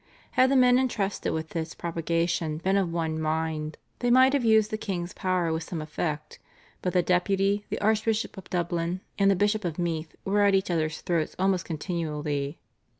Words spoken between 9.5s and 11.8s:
of Meath were at each others throats almost